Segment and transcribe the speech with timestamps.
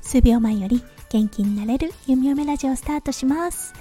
[0.00, 3.74] 数秒前より元気になれる弓嫁ラジオスタートします。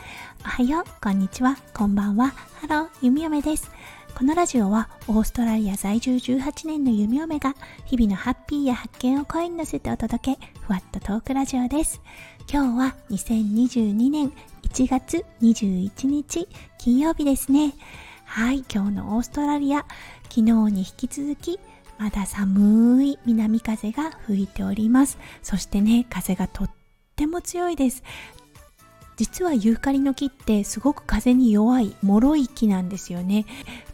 [0.45, 2.33] おはようこんにちはこんばんは。
[2.61, 3.71] ハロー弓嫁です。
[4.13, 7.55] このラジオはオーストラリア在住18年の弓嫁が
[7.85, 12.01] 日々のハッピーや発見を声に乗せてお届けふわっとトークラジオです。
[12.51, 14.33] 今日は2022年
[14.63, 17.73] 1月21日金曜日ですね。
[18.25, 19.85] はい今日のオーストラリア
[20.29, 21.59] 昨日に引き続き
[21.97, 25.17] まだ寒い南風が吹いております。
[25.41, 26.71] そしてね風がとっ
[27.15, 28.03] ても強いです。
[29.15, 33.45] 実はユーカリの木ってすごく風に弱い脆い木なんですよね。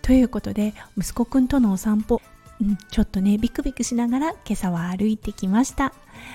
[0.01, 2.21] ということで息子くんとのお散歩
[2.61, 5.93] うん、ちょっとねビクビクしながら今朝は歩いてきました。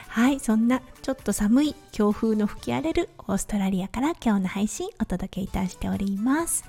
[0.08, 6.64] はいそんなちょっと寒い強風の吹き荒れるオーストラリアから今日の配信お届けいたしております。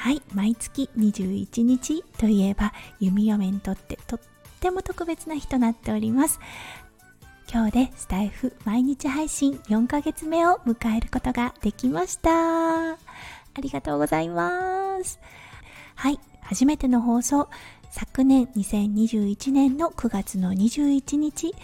[0.00, 4.20] はい毎月21日といえば弓嫁にとってとっ
[4.58, 6.40] ても特別な日となっております。
[7.52, 12.92] 今日でスタイフ毎日配信4ヶ月目を迎えることができました。
[12.92, 12.96] あ
[13.60, 15.20] りがとうございます。
[15.96, 17.50] はい初めての放送
[17.90, 21.54] 昨年2021年の9月の21日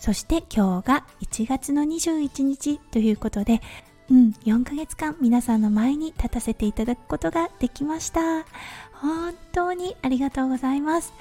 [0.00, 3.62] そして今日が1月の21日ということで
[4.10, 8.44] うん、4ヶ月間皆さんの前に立たせていただくことができました。
[8.92, 11.14] 本当にありがとうございます。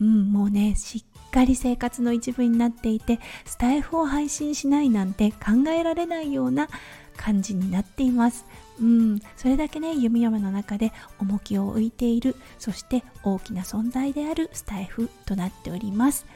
[0.00, 6.68] うん、もうね、しっかり生活の一部になっていて、スタイフを配信しないなんて考えられないような
[7.16, 8.44] 感じになっています。
[8.80, 16.26] うん、それだけね、弓山の中で重きを置いている、そして大きな存在であるスタイフとなっております。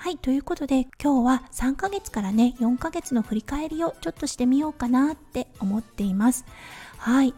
[0.00, 6.44] はい、ということで今日は3ヶ月からね、4ヶ月の振り返りをちょっとしてみようかなって思っています。
[6.98, 7.34] はい。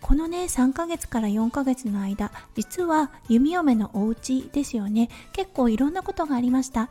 [0.00, 5.10] このね、3ヶ月から4ヶ月の間、実は弓嫁のお家ですよね。
[5.32, 6.88] 結構いろんなことがありました。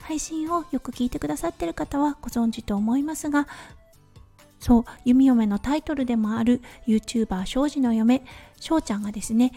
[0.00, 3.46] 配信をよく聞いてくださってる方はご存知と思いますが、
[4.58, 8.24] そう、弓嫁のタイトルでもある YouTuber 庄司の嫁、
[8.58, 9.52] 翔ちゃんがですね、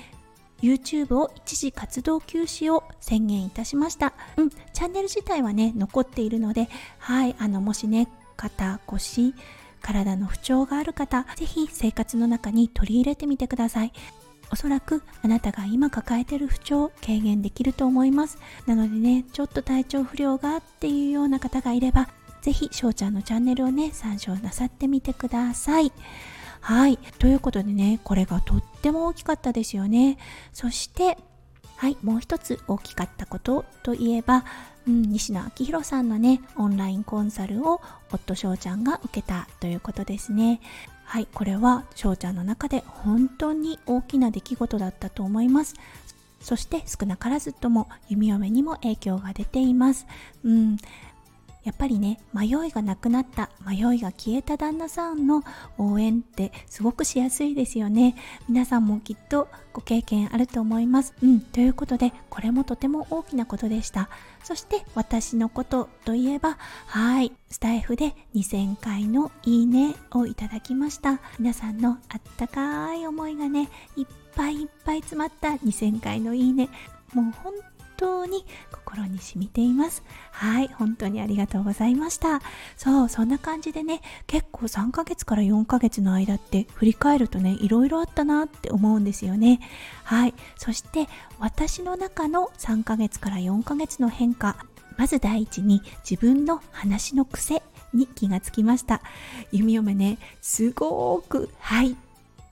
[0.61, 4.13] YouTube を一時活動休止を宣言いたしました。
[4.37, 6.69] うん、チャンネル自体はね、残っているので、
[6.99, 9.33] はい、あの、もしね、肩、腰、
[9.81, 13.93] 体の不調がある方、ぜひ生活の中に取り入れてみてください。
[14.49, 18.37] おそらくあなたが今抱えている不調軽減できると思います。
[18.65, 22.07] なのでね、ちょっと体調不良がっていうような方がいれば、
[22.41, 25.91] ぜひ翔ちゃんのチャンネルをね、参照なさってみてください。
[26.67, 26.97] はい。
[27.17, 30.17] ということでね、これがとっても大きかったですよね。
[30.51, 31.17] そして、
[31.77, 34.43] はい、もう一つ大きかったことといえば、
[34.85, 37.79] うん、西野昭弘さんのね、オンラインコンサルを
[38.11, 40.59] 夫翔ちゃんが受けたということですね。
[41.05, 45.75] はい、これは翔ちゃんの中で本当に大きな出来事だったと思います。
[46.41, 50.05] そして少なからずとも弓嫁にも影響が出ています。
[50.43, 50.77] うん、
[51.67, 55.43] やっぱりね迷いがなくなった迷いが消えた旦那さんの
[55.77, 58.15] 応援ってすごくしやすいですよね。
[58.47, 61.13] 皆さんもきっとご経験あると思います。
[61.21, 61.41] うん。
[61.41, 64.07] ということでこれもとても大きなことでした。
[64.45, 67.33] そして私のことといえばはい。
[67.49, 71.19] スタイフで2000回のいいねをいただきました。
[71.37, 73.67] 皆さんのあったかい思いがね
[73.97, 74.05] いっ
[74.37, 76.69] ぱいいっぱい詰まった2000回のいいね。
[77.13, 77.53] もう本
[77.97, 80.03] 当に心に染みています。
[80.31, 82.41] はい、本当にありがとうございました。
[82.75, 89.59] そう、そんな感じでね、結構3ヶ月から4ヶ月の間って振り返るとね、いろいろあったなって思うんですよね。
[90.03, 91.07] はい、そして
[91.39, 94.55] 私の中の3ヶ月から4ヶ月の変化、
[94.97, 97.61] まず第一に自分の話の癖
[97.93, 99.01] に気がつきました。
[99.51, 101.95] 弓嫁ね、すごく、はい、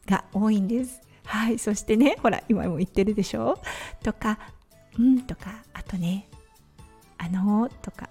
[0.07, 1.01] が多いんです。
[1.25, 3.59] はい、そしてね、ほら、今も言ってるでしょ？
[4.03, 4.37] とか、
[4.99, 6.27] うんとかあとね
[7.17, 8.09] あのとか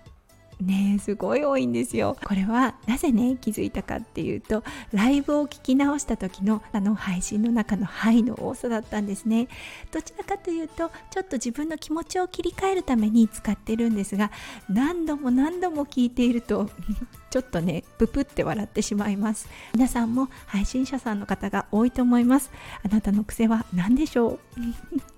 [0.60, 2.16] ねすごい多いんですよ。
[2.24, 4.62] これはなぜね気づいたかっていうと
[4.92, 9.48] ライブを聞き直した時のあの配信の中の「はい」の多さだったんですね。
[9.90, 14.30] どちらかというとちょっと自分の気持ちを切り替えるために使ってるんですが
[14.68, 16.70] 何度も何度も聞いていると
[17.30, 19.48] ちょっとねププって笑ってしまいます。
[19.74, 22.50] 皆さんも配信者さんの方が多いと思います。
[22.84, 25.13] あなたの癖は何でしょう？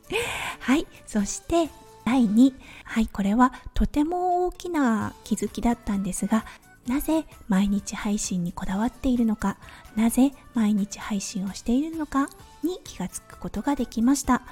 [0.60, 0.86] はい。
[1.06, 1.70] そして
[2.04, 2.52] 第2
[2.84, 3.08] はい。
[3.08, 6.44] これはとても大きな気づきだったんですが
[6.86, 9.58] なぜ毎日配信にこだわっているのか
[9.96, 12.28] なぜ毎日配信をしているのか
[12.62, 14.42] に気がつくことができました。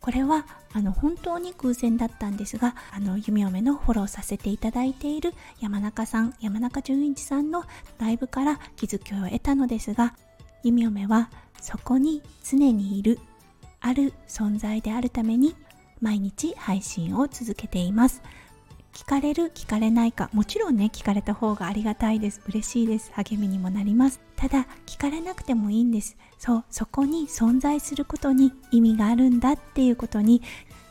[0.00, 7.64] これはあの本当に偶然だったんですがあの弓嫁のフォローさせていただいている山中さん山中淳一さんの
[7.98, 10.14] ライブから気づきを得たのですが
[10.62, 13.18] 弓嫁はそこに常にいる
[13.86, 15.54] ある存在であるために
[16.00, 18.22] 毎日配信を続けています。
[18.94, 20.30] 聞かれる聞かれないか。
[20.32, 22.40] もちろんね聞かれた方がありがたいです。
[22.48, 23.12] 嬉しいです。
[23.12, 24.20] 励みにもなります。
[24.36, 26.16] ただ聞かれなくてもいいんです。
[26.38, 30.40] そうそこに存在することに意味があるんだっていうことに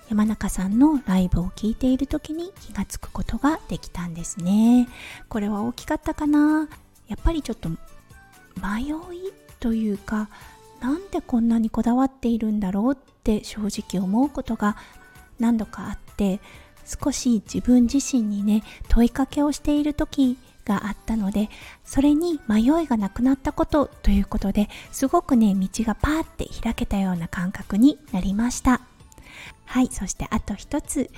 [0.09, 4.87] 山中さんのライブを聞いている時に気がつくことができたんですね。
[5.29, 6.69] これは大きかったかな？
[7.07, 8.95] やっぱりちょっと迷い
[9.59, 10.29] というか
[10.83, 14.75] なんでこんなにこだわっているんだろうって正直思うことが
[15.39, 16.41] 何度かあって
[16.85, 21.49] 少し自分自身にね問いかけをしている時があったので
[21.85, 28.81] それに迷いがなくなったことということですごくね道がパーって開けたような感覚になりました。
[29.65, 31.09] はいそしてあと一つ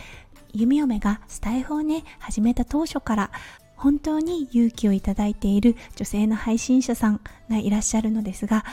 [0.54, 3.32] 弓嫁がスタイフをね始めた当初から
[3.76, 8.64] 本当に勇気をいただいている女性の配信者さんがいらっしゃるのですが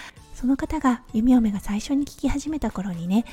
[0.43, 3.25] その方が弓嫁が最初に聞き始めた頃にね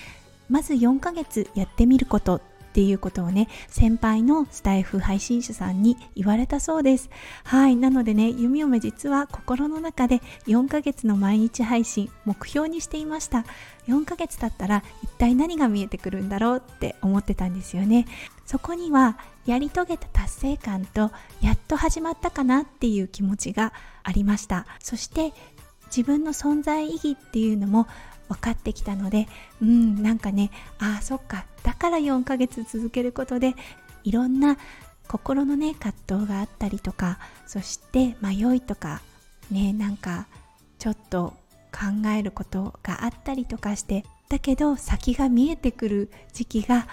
[0.48, 2.42] まず4ヶ月やってみることっ
[2.72, 7.10] ていうことをね先輩のスタイフ配信者さんに言われたそうです。
[7.46, 13.44] はいなのでね弓嫁実は心の中で4ヶ月の毎日配信目標にしていました。
[13.88, 18.06] 4ヶ月経ったら一体何が見えてくるんだろうって思ってたんですよね。
[18.46, 19.18] そこには
[19.48, 21.10] やり遂げた達成感と
[21.42, 23.74] やっと始まったかなっていう気持ちが
[24.04, 24.68] ありました。
[24.80, 25.34] そして
[25.96, 27.88] 自分の存在意義っていうのも
[28.30, 29.28] 分かってきたので
[29.62, 33.56] うんなんかねああそっかだから4ヶ月続けることで
[34.04, 34.58] いろんな
[35.08, 39.02] 心のね葛藤があったりとかそして迷いとか
[39.52, 40.28] ねなんか
[40.78, 41.34] ちょっと
[41.72, 46.88] 考えることがあったりとかしてだけど先が見えてくる時期が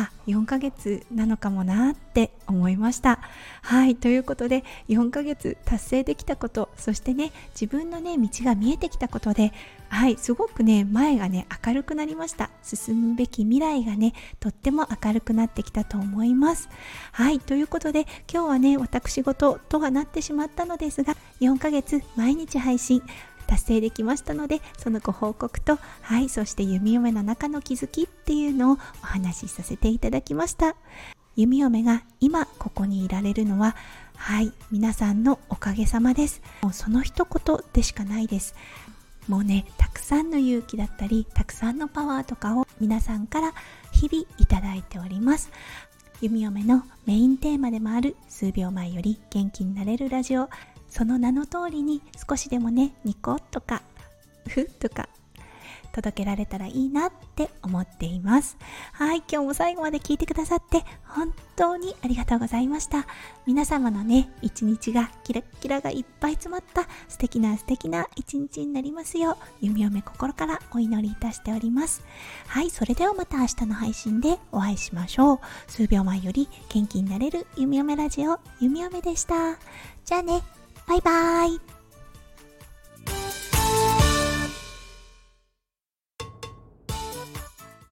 [0.00, 3.18] あ4ヶ月なのかもなって思いました。
[3.62, 9.52] はいということで4ヶ月達成できたことそしてね自分のね道が見えてきたことで
[9.88, 12.50] はいすごくね前がね明るくなりました。
[12.62, 16.68] 進むべき未来がねとっても明るくなってきたと思います。
[17.10, 18.02] はいということで
[18.32, 23.02] 今日はね私事とはなってしまったのですが4ヶ月毎日配信
[23.48, 30.76] 達成できましたのでそのご報告とはいそして弓嫁の中の気づきっていうのをお話しさせていただきました。
[31.34, 33.74] 弓嫁が今ここにいられるのは
[34.16, 36.42] はい皆さんのおかげさまです。
[36.62, 38.54] もうその一言でしかないです。
[39.28, 43.52] もうねたくさんの勇気だったりたくさんのパワーとかを皆さんから
[43.92, 45.50] 日々いただいております。
[46.20, 50.50] 弓嫁のメインテーマでもある数秒前より元気になれるラジオ。
[50.88, 53.82] その名の通りに少しでもねニコとか
[54.46, 55.08] ふとか
[55.92, 58.56] 届けられたらいいなって思っています。
[58.92, 63.06] はい今日も最後まで聞いてくださって本当にありがとうございました。
[63.46, 72.04] 皆様のね一日がキラキラがいっぱい詰まった素敵な素敵な一日になりますよう弓嫁心からお祈りいたしております。
[72.46, 75.40] はいそれではまた明日の配信でお会いしましょう。
[75.66, 79.58] 数秒前より元気になれる弓嫁ラジオ弓嫁でした。
[80.04, 80.57] じゃあね。
[80.88, 81.77] バイバイ。